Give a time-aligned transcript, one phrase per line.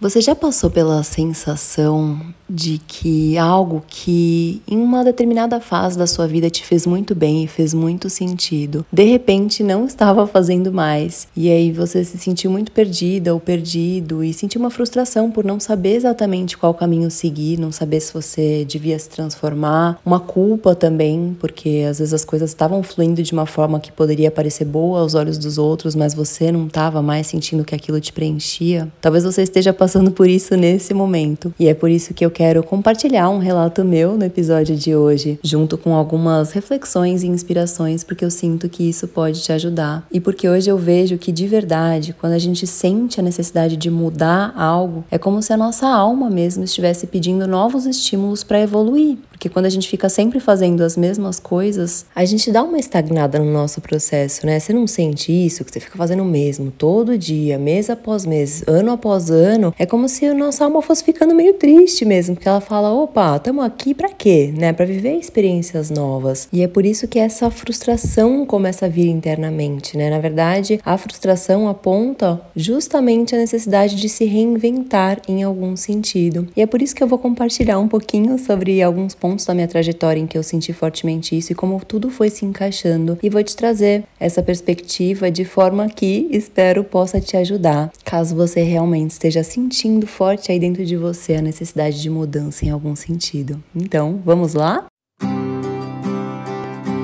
[0.00, 2.18] Você já passou pela sensação
[2.50, 7.44] de que algo que em uma determinada fase da sua vida te fez muito bem
[7.44, 12.50] e fez muito sentido, de repente não estava fazendo mais, e aí você se sentiu
[12.50, 17.58] muito perdida ou perdido e sentiu uma frustração por não saber exatamente qual caminho seguir,
[17.58, 22.50] não saber se você devia se transformar, uma culpa também, porque às vezes as coisas
[22.50, 26.50] estavam fluindo de uma forma que poderia parecer boa aos olhos dos outros, mas você
[26.50, 28.88] não estava mais sentindo que aquilo te preenchia.
[29.00, 32.62] Talvez você esteja passando por isso nesse momento, e é por isso que eu quero
[32.62, 38.24] compartilhar um relato meu no episódio de hoje, junto com algumas reflexões e inspirações, porque
[38.24, 40.06] eu sinto que isso pode te ajudar.
[40.10, 43.90] E porque hoje eu vejo que de verdade, quando a gente sente a necessidade de
[43.90, 49.18] mudar algo, é como se a nossa alma mesmo estivesse pedindo novos estímulos para evoluir.
[49.40, 53.38] Porque quando a gente fica sempre fazendo as mesmas coisas, a gente dá uma estagnada
[53.38, 54.60] no nosso processo, né?
[54.60, 58.62] Você não sente isso, que você fica fazendo o mesmo todo dia, mês após mês,
[58.66, 59.74] ano após ano.
[59.78, 63.36] É como se a nossa alma fosse ficando meio triste mesmo, porque ela fala: opa,
[63.36, 64.52] estamos aqui para quê?
[64.54, 64.74] Né?
[64.74, 66.46] Para viver experiências novas.
[66.52, 70.10] E é por isso que essa frustração começa a vir internamente, né?
[70.10, 76.46] Na verdade, a frustração aponta justamente a necessidade de se reinventar em algum sentido.
[76.54, 79.54] E é por isso que eu vou compartilhar um pouquinho sobre alguns pontos pontos da
[79.54, 83.16] minha trajetória em que eu senti fortemente isso e como tudo foi se encaixando.
[83.22, 88.62] E vou te trazer essa perspectiva de forma que espero possa te ajudar, caso você
[88.62, 93.62] realmente esteja sentindo forte aí dentro de você a necessidade de mudança em algum sentido.
[93.74, 94.86] Então, vamos lá?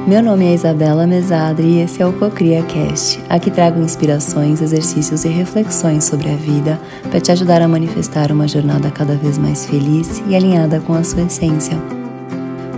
[0.06, 3.20] Meu nome é Isabela Mesadre e esse é o Cocria Cast.
[3.28, 6.78] Aqui trago inspirações, exercícios e reflexões sobre a vida
[7.10, 11.02] para te ajudar a manifestar uma jornada cada vez mais feliz e alinhada com a
[11.02, 11.95] sua essência.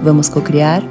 [0.03, 0.83] Vamos cocriar?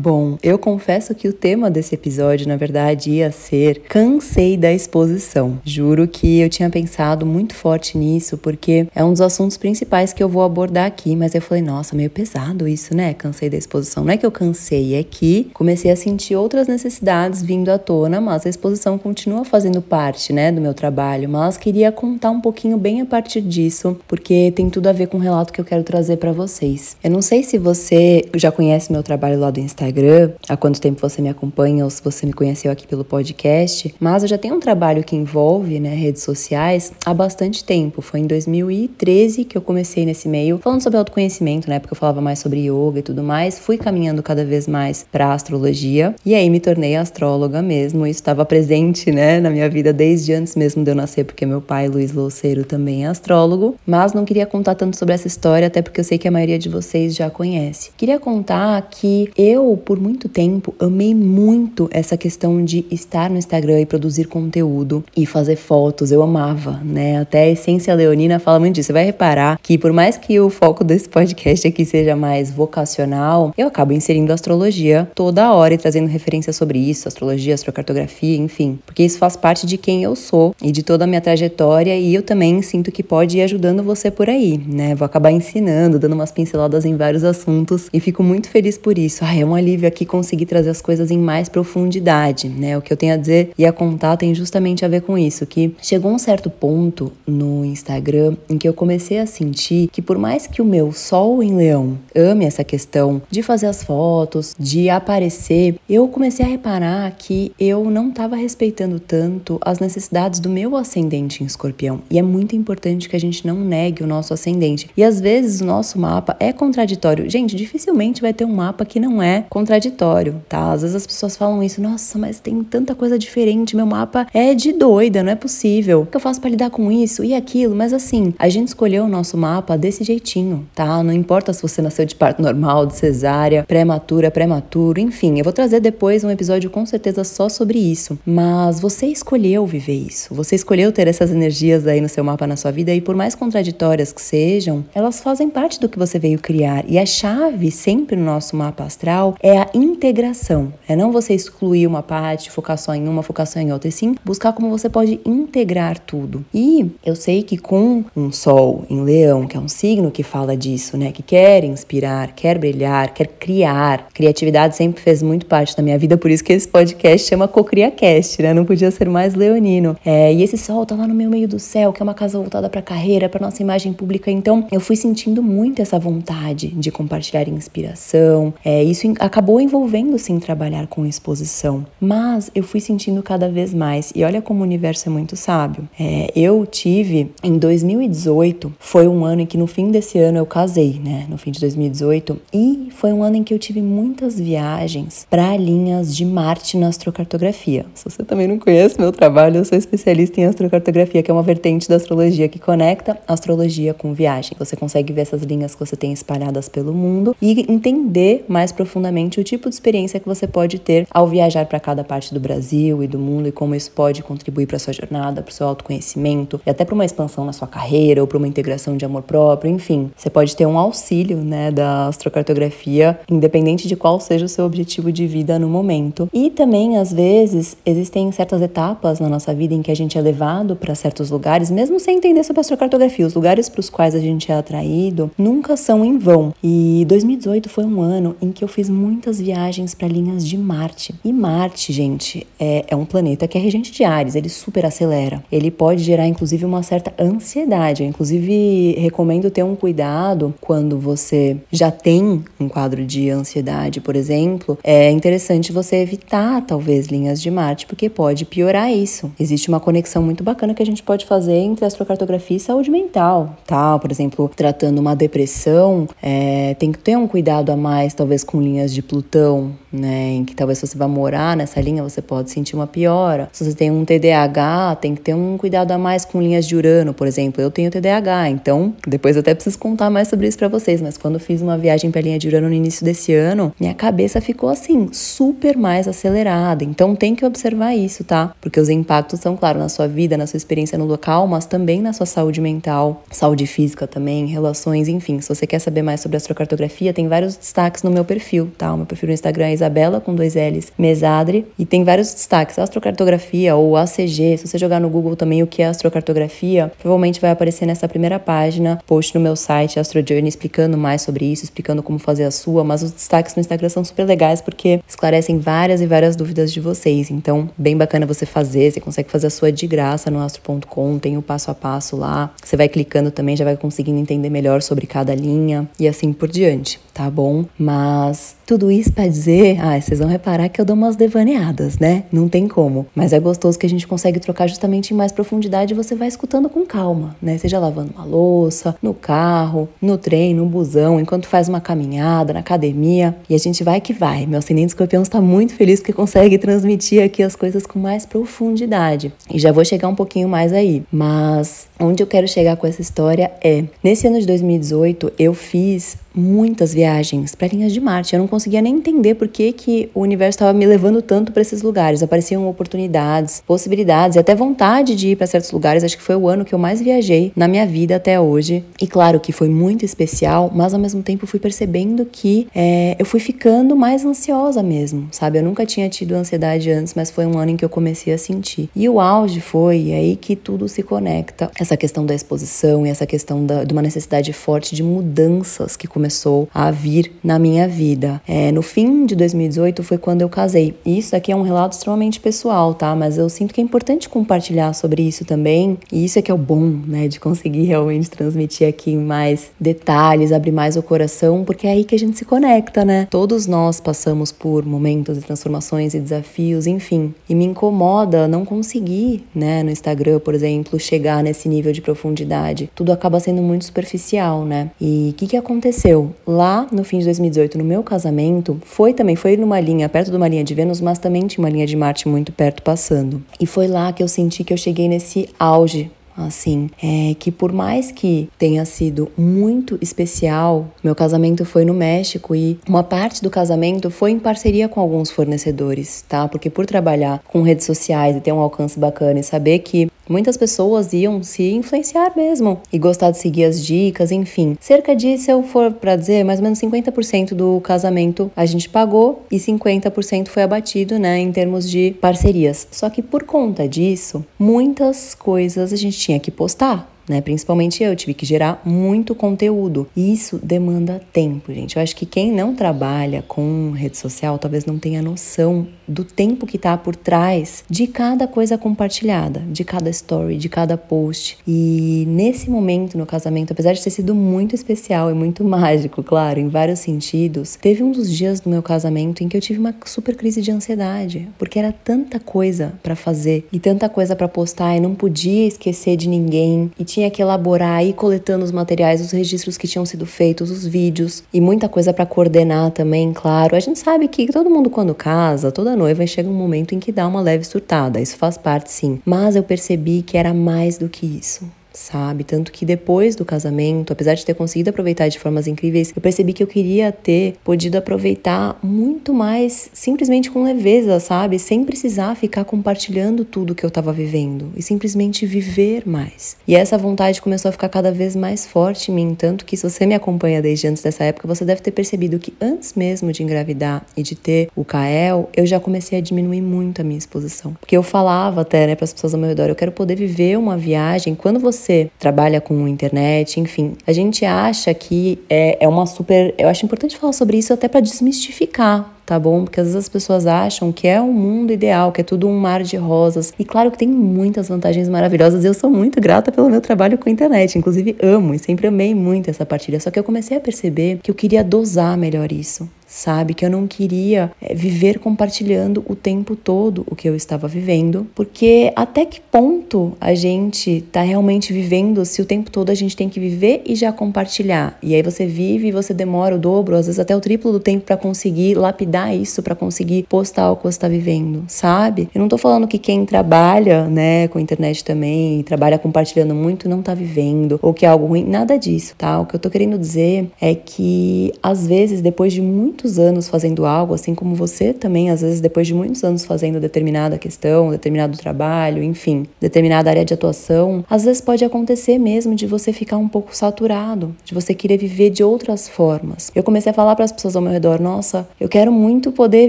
[0.00, 5.58] Bom, eu confesso que o tema desse episódio, na verdade, ia ser Cansei da exposição.
[5.64, 10.22] Juro que eu tinha pensado muito forte nisso, porque é um dos assuntos principais que
[10.22, 13.12] eu vou abordar aqui, mas eu falei, nossa, meio pesado isso, né?
[13.12, 14.04] Cansei da exposição.
[14.04, 18.20] Não é que eu cansei, é que comecei a sentir outras necessidades vindo à tona,
[18.20, 21.28] mas a exposição continua fazendo parte, né, do meu trabalho.
[21.28, 25.16] Mas queria contar um pouquinho bem a partir disso, porque tem tudo a ver com
[25.16, 26.96] o relato que eu quero trazer para vocês.
[27.02, 30.80] Eu não sei se você já conhece meu trabalho lá do Instagram Instagram, há quanto
[30.80, 34.36] tempo você me acompanha ou se você me conheceu aqui pelo podcast, mas eu já
[34.36, 38.02] tenho um trabalho que envolve né, redes sociais há bastante tempo.
[38.02, 41.78] Foi em 2013 que eu comecei nesse meio, falando sobre autoconhecimento, né?
[41.78, 43.58] Porque eu falava mais sobre yoga e tudo mais.
[43.58, 48.06] Fui caminhando cada vez mais para astrologia e aí me tornei astróloga mesmo.
[48.06, 51.60] Isso estava presente, né, na minha vida desde antes mesmo de eu nascer, porque meu
[51.60, 53.76] pai, Luiz Louceiro, também é astrólogo.
[53.86, 56.58] Mas não queria contar tanto sobre essa história, até porque eu sei que a maioria
[56.58, 57.90] de vocês já conhece.
[57.96, 63.80] Queria contar que eu por muito tempo, amei muito essa questão de estar no Instagram
[63.80, 66.10] e produzir conteúdo e fazer fotos.
[66.10, 67.20] Eu amava, né?
[67.20, 68.88] Até a Essência Leonina fala muito disso.
[68.88, 73.52] Você vai reparar que, por mais que o foco desse podcast aqui seja mais vocacional,
[73.56, 78.78] eu acabo inserindo astrologia toda hora e trazendo referências sobre isso, astrologia, astrocartografia, enfim.
[78.86, 82.14] Porque isso faz parte de quem eu sou e de toda a minha trajetória e
[82.14, 84.94] eu também sinto que pode ir ajudando você por aí, né?
[84.94, 89.24] Vou acabar ensinando, dando umas pinceladas em vários assuntos e fico muito feliz por isso.
[89.24, 92.76] Ai, é um alívio aqui conseguir trazer as coisas em mais profundidade, né?
[92.76, 95.46] O que eu tenho a dizer e a contar tem justamente a ver com isso,
[95.46, 100.18] que chegou um certo ponto no Instagram em que eu comecei a sentir que por
[100.18, 104.88] mais que o meu sol em leão ame essa questão de fazer as fotos, de
[104.88, 110.76] aparecer, eu comecei a reparar que eu não estava respeitando tanto as necessidades do meu
[110.76, 112.00] ascendente em escorpião.
[112.10, 114.88] E é muito importante que a gente não negue o nosso ascendente.
[114.96, 117.28] E às vezes o nosso mapa é contraditório.
[117.28, 120.72] Gente, dificilmente vai ter um mapa que não é contraditório, tá?
[120.72, 124.54] Às vezes as pessoas falam isso, nossa, mas tem tanta coisa diferente, meu mapa é
[124.54, 126.02] de doida, não é possível.
[126.02, 127.74] O que eu faço para lidar com isso e aquilo?
[127.74, 131.02] Mas assim, a gente escolheu o nosso mapa desse jeitinho, tá?
[131.02, 135.52] Não importa se você nasceu de parto normal, de cesárea, prematura, prematuro, enfim, eu vou
[135.52, 138.18] trazer depois um episódio com certeza só sobre isso.
[138.26, 142.56] Mas você escolheu viver isso, você escolheu ter essas energias aí no seu mapa, na
[142.56, 146.38] sua vida, e por mais contraditórias que sejam, elas fazem parte do que você veio
[146.38, 146.84] criar.
[146.88, 150.72] E a chave sempre no nosso mapa astral é a integração.
[150.88, 153.92] É não você excluir uma parte, focar só em uma, focar só em outra, e
[153.92, 156.44] sim buscar como você pode integrar tudo.
[156.52, 160.56] E eu sei que com um sol em leão, que é um signo que fala
[160.56, 165.82] disso, né, que quer inspirar, quer brilhar, quer criar, criatividade sempre fez muito parte da
[165.82, 169.96] minha vida, por isso que esse podcast chama CocriaCast, né, não podia ser mais leonino.
[170.04, 172.38] É, e esse sol tá lá no meu meio do céu, que é uma casa
[172.38, 176.90] voltada para carreira, para nossa imagem pública, então eu fui sentindo muito essa vontade de
[176.90, 178.54] compartilhar inspiração.
[178.64, 184.10] É, isso acabou envolvendo sim trabalhar com exposição, mas eu fui sentindo cada vez mais.
[184.14, 185.86] E olha como o universo é muito sábio.
[186.00, 190.46] É, eu tive em 2018, foi um ano em que no fim desse ano eu
[190.46, 191.26] casei, né?
[191.28, 195.56] No fim de 2018, e foi um ano em que eu tive muitas viagens para
[195.56, 197.84] linhas de Marte na astrocartografia.
[197.94, 201.42] Se você também não conhece meu trabalho, eu sou especialista em astrocartografia, que é uma
[201.42, 204.56] vertente da astrologia que conecta astrologia com viagem.
[204.58, 209.17] Você consegue ver essas linhas que você tem espalhadas pelo mundo e entender mais profundamente
[209.26, 213.02] o tipo de experiência que você pode ter ao viajar para cada parte do Brasil
[213.02, 216.60] e do mundo e como isso pode contribuir para sua jornada, para o seu autoconhecimento
[216.66, 219.70] e até para uma expansão na sua carreira ou para uma integração de amor próprio,
[219.70, 220.10] enfim.
[220.16, 225.10] Você pode ter um auxílio, né, da astrocartografia, independente de qual seja o seu objetivo
[225.10, 226.28] de vida no momento.
[226.32, 230.20] E também, às vezes, existem certas etapas na nossa vida em que a gente é
[230.20, 233.26] levado para certos lugares, mesmo sem entender sobre astrocartografia.
[233.26, 236.52] Os lugares para os quais a gente é atraído nunca são em vão.
[236.62, 241.14] E 2018 foi um ano em que eu fiz muitas viagens para linhas de Marte.
[241.24, 245.42] E Marte, gente, é, é um planeta que é regente de Ares, ele super acelera.
[245.50, 248.02] Ele pode gerar, inclusive, uma certa ansiedade.
[248.02, 254.14] Eu, inclusive, recomendo ter um cuidado quando você já tem um quadro de ansiedade, por
[254.14, 254.78] exemplo.
[254.84, 259.32] É interessante você evitar, talvez, linhas de Marte, porque pode piorar isso.
[259.40, 263.56] Existe uma conexão muito bacana que a gente pode fazer entre astrocartografia e saúde mental,
[263.66, 263.98] tá?
[263.98, 268.60] Por exemplo, tratando uma depressão, é, tem que ter um cuidado a mais, talvez, com
[268.60, 270.32] linhas de Plutão, né?
[270.32, 273.48] Em que talvez você vá morar nessa linha, você pode sentir uma piora.
[273.52, 276.76] Se você tem um TDAH, tem que ter um cuidado a mais com linhas de
[276.76, 277.62] Urano, por exemplo.
[277.62, 281.16] Eu tenho TDAH, então depois eu até preciso contar mais sobre isso para vocês, mas
[281.16, 284.68] quando fiz uma viagem para linha de Urano no início desse ano, minha cabeça ficou
[284.68, 286.84] assim, super mais acelerada.
[286.84, 288.52] Então tem que observar isso, tá?
[288.60, 292.00] Porque os impactos são, claro, na sua vida, na sua experiência no local, mas também
[292.00, 295.40] na sua saúde mental, saúde física também, relações, enfim.
[295.40, 298.92] Se você quer saber mais sobre astrocartografia, tem vários destaques no meu perfil, tá?
[298.92, 302.78] O meu perfil no Instagram é Isabela com dois L's, Mesadre, e tem vários destaques,
[302.78, 304.58] astrocartografia ou ACG.
[304.58, 308.38] Se você jogar no Google também o que é astrocartografia, provavelmente vai aparecer nessa primeira
[308.38, 312.84] página, post no meu site AstroJourney explicando mais sobre isso, explicando como fazer a sua,
[312.84, 316.80] mas os destaques no Instagram são super legais porque esclarecem várias e várias dúvidas de
[316.80, 317.30] vocês.
[317.30, 321.36] Então, bem bacana você fazer, você consegue fazer a sua de graça no astro.com, tem
[321.36, 322.52] o passo a passo lá.
[322.62, 326.48] Você vai clicando também, já vai conseguindo entender melhor sobre cada linha e assim por
[326.48, 327.64] diante, tá bom?
[327.78, 332.24] Mas tudo isso para dizer, ah, vocês vão reparar que eu dou umas devaneadas, né?
[332.30, 333.06] Não tem como.
[333.14, 336.28] Mas é gostoso que a gente consegue trocar justamente em mais profundidade e você vai
[336.28, 337.56] escutando com calma, né?
[337.56, 342.60] Seja lavando uma louça, no carro, no trem, no busão, enquanto faz uma caminhada, na
[342.60, 343.34] academia.
[343.48, 344.44] E a gente vai que vai.
[344.44, 349.32] Meu ascendente escorpião está muito feliz porque consegue transmitir aqui as coisas com mais profundidade.
[349.50, 351.02] E já vou chegar um pouquinho mais aí.
[351.10, 356.18] Mas onde eu quero chegar com essa história é: nesse ano de 2018, eu fiz
[356.34, 358.34] muitas viagens para linhas de Marte.
[358.34, 361.62] Eu não conseguia nem entender por que, que o universo estava me levando tanto para
[361.62, 362.22] esses lugares.
[362.22, 366.04] Apareciam oportunidades, possibilidades e até vontade de ir para certos lugares.
[366.04, 368.84] Acho que foi o ano que eu mais viajei na minha vida até hoje.
[369.00, 373.26] E claro que foi muito especial, mas ao mesmo tempo fui percebendo que é, eu
[373.26, 375.58] fui ficando mais ansiosa mesmo, sabe?
[375.58, 378.38] Eu nunca tinha tido ansiedade antes, mas foi um ano em que eu comecei a
[378.38, 378.88] sentir.
[378.94, 381.70] E o auge foi aí que tudo se conecta.
[381.78, 386.06] Essa questão da exposição e essa questão da, de uma necessidade forte de mudanças que
[386.18, 388.42] começou a vir na minha vida.
[388.46, 390.96] É, no fim de 2018 foi quando eu casei.
[391.06, 393.14] E isso aqui é um relato extremamente pessoal, tá?
[393.14, 395.96] Mas eu sinto que é importante compartilhar sobre isso também.
[396.12, 397.28] E isso é que é o bom, né?
[397.28, 402.16] De conseguir realmente transmitir aqui mais detalhes, abrir mais o coração, porque é aí que
[402.16, 403.28] a gente se conecta, né?
[403.30, 407.32] Todos nós passamos por momentos de transformações e desafios, enfim.
[407.48, 412.90] E me incomoda não conseguir, né, no Instagram, por exemplo, chegar nesse nível de profundidade.
[412.92, 414.90] Tudo acaba sendo muito superficial, né?
[415.00, 416.07] E o que, que aconteceu?
[416.08, 420.30] Aconteceu lá no fim de 2018, no meu casamento, foi também, foi numa linha, perto
[420.30, 423.42] de uma linha de Vênus, mas também tinha uma linha de Marte muito perto passando.
[423.60, 427.72] E foi lá que eu senti que eu cheguei nesse auge assim, é que por
[427.72, 433.50] mais que tenha sido muito especial, meu casamento foi no México e uma parte do
[433.50, 436.46] casamento foi em parceria com alguns fornecedores, tá?
[436.46, 440.56] Porque por trabalhar com redes sociais e ter um alcance bacana e saber que Muitas
[440.56, 444.76] pessoas iam se influenciar mesmo e gostar de seguir as dicas, enfim.
[444.80, 448.88] Cerca de, se eu for para dizer, mais ou menos 50% do casamento a gente
[448.88, 452.86] pagou e 50% foi abatido, né, em termos de parcerias.
[452.90, 457.40] Só que por conta disso, muitas coisas a gente tinha que postar né?
[457.40, 460.08] Principalmente eu tive que gerar muito conteúdo.
[460.16, 461.96] E isso demanda tempo, gente.
[461.96, 466.66] Eu acho que quem não trabalha com rede social talvez não tenha noção do tempo
[466.66, 471.58] que tá por trás de cada coisa compartilhada, de cada story, de cada post.
[471.66, 476.58] E nesse momento no casamento, apesar de ter sido muito especial e muito mágico, claro,
[476.58, 479.94] em vários sentidos, teve um dos dias do meu casamento em que eu tive uma
[480.04, 484.96] super crise de ansiedade, porque era tanta coisa para fazer e tanta coisa para postar
[484.96, 489.32] e não podia esquecer de ninguém e tinha que elaborar e coletando os materiais, os
[489.32, 493.74] registros que tinham sido feitos, os vídeos e muita coisa para coordenar também, claro.
[493.74, 497.10] A gente sabe que todo mundo quando casa, toda noiva chega um momento em que
[497.10, 499.20] dá uma leve surtada, isso faz parte sim.
[499.24, 502.44] Mas eu percebi que era mais do que isso sabe?
[502.44, 506.52] Tanto que depois do casamento, apesar de ter conseguido aproveitar de formas incríveis, eu percebi
[506.52, 511.58] que eu queria ter podido aproveitar muito mais simplesmente com leveza, sabe?
[511.58, 516.56] Sem precisar ficar compartilhando tudo que eu estava vivendo e simplesmente viver mais.
[516.66, 519.88] E essa vontade começou a ficar cada vez mais forte em mim, tanto que se
[519.88, 523.42] você me acompanha desde antes dessa época, você deve ter percebido que antes mesmo de
[523.42, 527.74] engravidar e de ter o Kael, eu já comecei a diminuir muito a minha exposição.
[527.80, 530.56] Porque eu falava até, né, para as pessoas ao meu redor, eu quero poder viver
[530.56, 533.96] uma viagem quando você você trabalha com internet, enfim.
[534.06, 536.54] A gente acha que é, é uma super.
[536.58, 539.64] Eu acho importante falar sobre isso até para desmistificar tá bom?
[539.64, 542.58] Porque às vezes as pessoas acham que é um mundo ideal, que é tudo um
[542.58, 543.52] mar de rosas.
[543.58, 545.66] E claro que tem muitas vantagens maravilhosas.
[545.66, 549.14] Eu sou muito grata pelo meu trabalho com a internet, inclusive amo e sempre amei
[549.14, 550.00] muito essa partilha.
[550.00, 553.54] Só que eu comecei a perceber que eu queria dosar melhor isso sabe?
[553.54, 558.26] Que eu não queria é, viver compartilhando o tempo todo o que eu estava vivendo,
[558.34, 563.16] porque até que ponto a gente tá realmente vivendo se o tempo todo a gente
[563.16, 564.98] tem que viver e já compartilhar?
[565.02, 567.80] E aí você vive e você demora o dobro, às vezes até o triplo do
[567.80, 572.28] tempo para conseguir lapidar isso, para conseguir postar o que você está vivendo, sabe?
[572.34, 577.00] Eu não tô falando que quem trabalha, né, com internet também, trabalha compartilhando muito, não
[577.00, 579.40] tá vivendo, ou que é algo ruim, nada disso, tá?
[579.40, 583.48] O que eu tô querendo dizer é que às vezes depois de muito muitos anos
[583.48, 587.90] fazendo algo, assim como você também, às vezes, depois de muitos anos fazendo determinada questão,
[587.90, 593.16] determinado trabalho, enfim, determinada área de atuação, às vezes pode acontecer mesmo de você ficar
[593.16, 596.50] um pouco saturado, de você querer viver de outras formas.
[596.56, 599.68] Eu comecei a falar para as pessoas ao meu redor: nossa, eu quero muito poder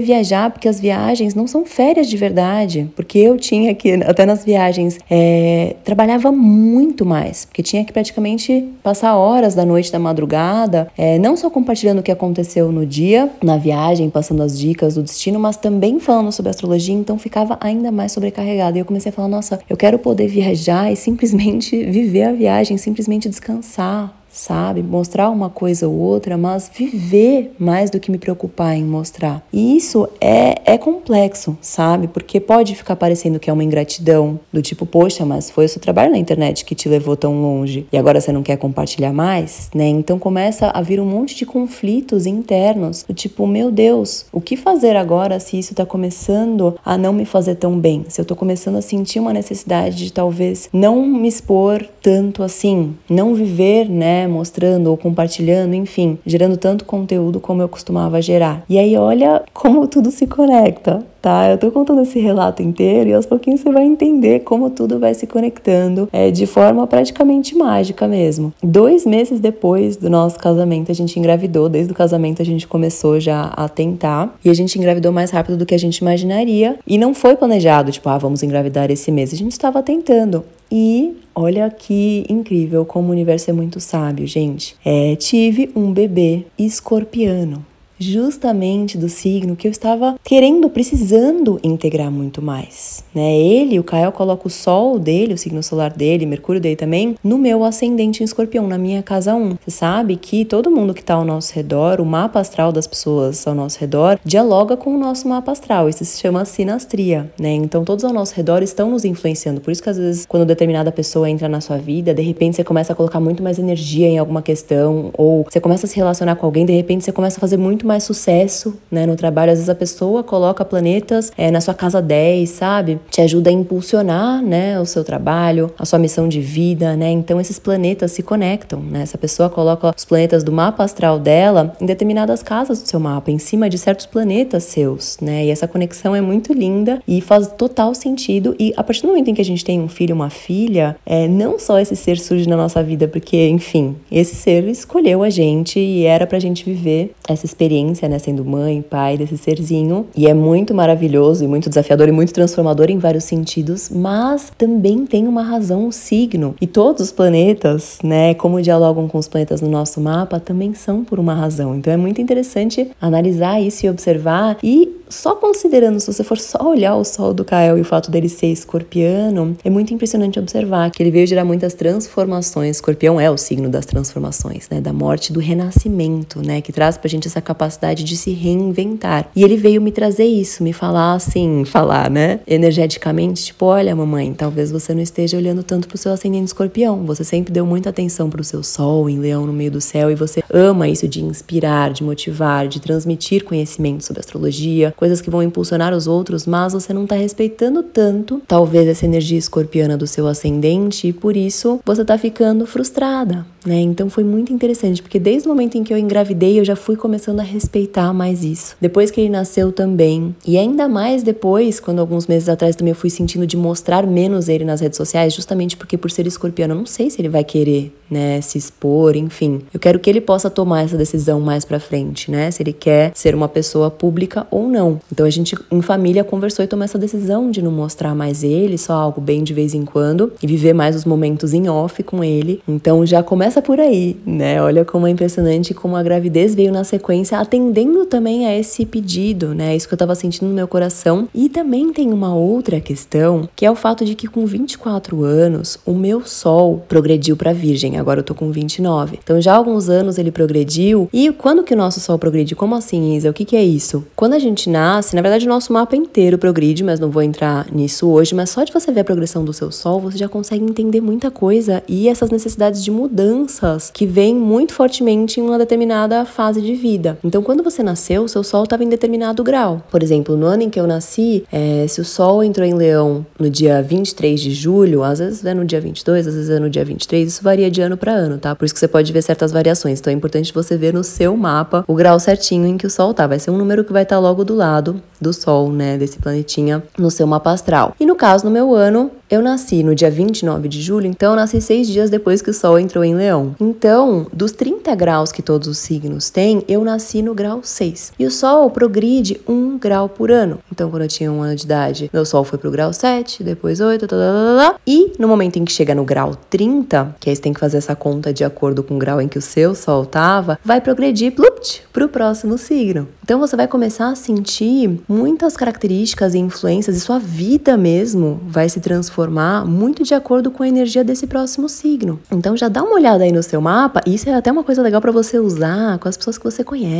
[0.00, 4.44] viajar, porque as viagens não são férias de verdade, porque eu tinha que, até nas
[4.44, 10.88] viagens, é, trabalhava muito mais, porque tinha que praticamente passar horas da noite, da madrugada,
[10.98, 15.02] é, não só compartilhando o que aconteceu no dia, na viagem, passando as dicas do
[15.02, 18.78] destino, mas também falando sobre astrologia, então ficava ainda mais sobrecarregada.
[18.78, 22.76] E eu comecei a falar: nossa, eu quero poder viajar e simplesmente viver a viagem,
[22.76, 24.82] simplesmente descansar, sabe?
[24.82, 29.42] Mostrar uma coisa ou outra, mas viver mais do que me preocupar em mostrar.
[29.52, 32.08] E isso é, é complexo, sabe?
[32.08, 35.80] Porque pode ficar parecendo que é uma ingratidão, do tipo, poxa, mas foi o seu
[35.80, 39.70] trabalho na internet que te levou tão longe e agora você não quer compartilhar mais,
[39.74, 39.86] né?
[39.88, 44.56] Então começa a vir um monte de conflitos internos, do tipo, meu Deus, o que
[44.56, 48.04] fazer agora se isso tá começando a não me fazer tão bem?
[48.08, 52.94] Se eu tô começando a sentir uma necessidade de talvez não me expor tanto assim,
[53.08, 54.26] não viver, né?
[54.30, 58.64] Mostrando ou compartilhando, enfim, gerando tanto conteúdo como eu costumava gerar.
[58.68, 61.50] E aí, olha como tudo se conecta tá?
[61.50, 65.14] Eu tô contando esse relato inteiro e aos pouquinhos você vai entender como tudo vai
[65.14, 68.52] se conectando é, de forma praticamente mágica mesmo.
[68.62, 71.68] Dois meses depois do nosso casamento, a gente engravidou.
[71.68, 75.56] Desde o casamento, a gente começou já a tentar e a gente engravidou mais rápido
[75.56, 76.78] do que a gente imaginaria.
[76.86, 79.32] E não foi planejado, tipo, ah, vamos engravidar esse mês.
[79.32, 80.44] A gente estava tentando.
[80.70, 84.76] E olha que incrível como o universo é muito sábio, gente.
[84.84, 87.66] É, tive um bebê escorpiano
[88.00, 93.38] justamente do signo que eu estava querendo, precisando integrar muito mais, né?
[93.38, 97.36] Ele, o Kael coloca o sol dele, o signo solar dele, Mercúrio dele também, no
[97.36, 99.56] meu ascendente em Escorpião, na minha casa 1.
[99.64, 103.46] Você sabe que todo mundo que está ao nosso redor, o mapa astral das pessoas
[103.46, 105.88] ao nosso redor, dialoga com o nosso mapa astral.
[105.88, 107.52] Isso se chama sinastria, né?
[107.52, 109.60] Então todos ao nosso redor estão nos influenciando.
[109.60, 112.64] Por isso que às vezes quando determinada pessoa entra na sua vida, de repente você
[112.64, 116.36] começa a colocar muito mais energia em alguma questão ou você começa a se relacionar
[116.36, 119.50] com alguém, de repente você começa a fazer muito mais sucesso né, no trabalho.
[119.50, 123.00] Às vezes a pessoa coloca planetas é, na sua casa 10, sabe?
[123.10, 127.10] Te ajuda a impulsionar né, o seu trabalho, a sua missão de vida, né?
[127.10, 129.02] Então esses planetas se conectam, né?
[129.02, 133.30] Essa pessoa coloca os planetas do mapa astral dela em determinadas casas do seu mapa,
[133.30, 135.46] em cima de certos planetas seus, né?
[135.46, 138.54] E essa conexão é muito linda e faz total sentido.
[138.56, 141.26] E a partir do momento em que a gente tem um filho, uma filha, é,
[141.26, 145.80] não só esse ser surge na nossa vida, porque, enfim, esse ser escolheu a gente
[145.80, 150.26] e era pra gente viver essa experiência experiência, né, sendo mãe, pai desse serzinho, e
[150.26, 155.26] é muito maravilhoso e muito desafiador e muito transformador em vários sentidos, mas também tem
[155.26, 156.54] uma razão o signo.
[156.60, 161.04] E todos os planetas, né, como dialogam com os planetas no nosso mapa, também são
[161.04, 161.74] por uma razão.
[161.74, 166.70] Então é muito interessante analisar isso e observar e só considerando, se você for só
[166.70, 170.88] olhar o sol do Kael e o fato dele ser escorpiano, é muito impressionante observar
[170.90, 172.76] que ele veio gerar muitas transformações.
[172.76, 174.80] Escorpião é o signo das transformações, né?
[174.80, 176.60] Da morte, do renascimento, né?
[176.60, 179.28] Que traz pra gente essa capacidade de se reinventar.
[179.34, 182.40] E ele veio me trazer isso, me falar assim, falar, né?
[182.46, 187.04] Energeticamente, tipo, olha, mamãe, talvez você não esteja olhando tanto pro seu ascendente escorpião.
[187.04, 190.14] Você sempre deu muita atenção pro seu sol em leão no meio do céu e
[190.14, 195.42] você ama isso de inspirar, de motivar, de transmitir conhecimento sobre astrologia, coisas que vão
[195.42, 200.26] impulsionar os outros, mas você não está respeitando tanto, talvez, essa energia escorpiana do seu
[200.26, 203.80] ascendente e por isso você está ficando frustrada, né?
[203.80, 206.96] Então foi muito interessante, porque desde o momento em que eu engravidei, eu já fui
[206.96, 208.74] começando a respeitar mais isso.
[208.80, 212.96] Depois que ele nasceu também, e ainda mais depois, quando alguns meses atrás também eu
[212.96, 216.78] fui sentindo de mostrar menos ele nas redes sociais, justamente porque por ser escorpiano, eu
[216.78, 219.60] não sei se ele vai querer, né, se expor, enfim.
[219.72, 222.50] Eu quero que ele possa tomar essa decisão mais para frente, né?
[222.50, 225.00] Se ele quer ser uma pessoa pública ou não.
[225.12, 228.78] Então a gente, em família, conversou e tomou essa decisão de não mostrar mais ele,
[228.78, 232.24] só algo bem de vez em quando, e viver mais os momentos em off com
[232.24, 232.62] ele.
[232.66, 234.60] Então já começa por aí, né?
[234.62, 239.54] Olha como é impressionante como a gravidez veio na sequência, atendendo também a esse pedido,
[239.54, 239.74] né?
[239.74, 241.28] Isso que eu tava sentindo no meu coração.
[241.34, 245.76] E também tem uma outra questão, que é o fato de que com 24 anos,
[245.84, 247.98] o meu sol progrediu para Virgem.
[247.98, 249.18] Agora eu tô com 29.
[249.22, 251.08] Então já há alguns anos ele progrediu.
[251.12, 252.56] E quando que o nosso sol progrediu?
[252.56, 253.30] Como assim, Isa?
[253.30, 254.04] O que que é isso?
[254.14, 257.22] Quando a gente nasce, nasce, na verdade o nosso mapa inteiro progride, mas não vou
[257.22, 260.28] entrar nisso hoje, mas só de você ver a progressão do seu sol, você já
[260.28, 265.58] consegue entender muita coisa e essas necessidades de mudanças que vêm muito fortemente em uma
[265.58, 267.18] determinada fase de vida.
[267.30, 269.80] Então, quando você nasceu, seu sol estava em determinado grau.
[269.88, 273.24] Por exemplo, no ano em que eu nasci, é, se o sol entrou em leão
[273.38, 276.68] no dia 23 de julho, às vezes é no dia 22, às vezes é no
[276.68, 278.52] dia 23, isso varia de ano para ano, tá?
[278.56, 280.00] Por isso que você pode ver certas variações.
[280.00, 283.14] Então é importante você ver no seu mapa o grau certinho em que o sol
[283.14, 283.28] tá.
[283.28, 286.18] Vai ser um número que vai estar tá logo do lado do Sol, né, desse
[286.18, 287.94] planetinha no seu mapa astral.
[288.00, 291.36] E no caso, no meu ano, eu nasci no dia 29 de julho, então eu
[291.36, 293.54] nasci seis dias depois que o Sol entrou em Leão.
[293.60, 298.12] Então, dos 30 graus que todos os signos têm, eu nasci no grau 6.
[298.18, 300.58] E o Sol progride um grau por ano.
[300.72, 303.80] Então, quando eu tinha um ano de idade, meu Sol foi pro grau 7, depois
[303.80, 307.30] 8, tá, tá, tá, tá, e no momento em que chega no grau 30, que
[307.30, 309.42] aí você tem que fazer essa conta de acordo com o grau em que o
[309.42, 313.08] seu Sol tava, vai progredir plupt, pro próximo signo.
[313.22, 318.68] Então, você vai começar a sentir muitas características e influências e sua vida mesmo vai
[318.68, 322.20] se transformar muito de acordo com a energia desse próximo signo.
[322.30, 325.00] Então já dá uma olhada aí no seu mapa, isso é até uma coisa legal
[325.00, 326.90] para você usar com as pessoas que você conhece,